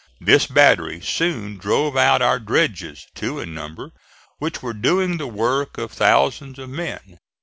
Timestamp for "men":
6.71-7.19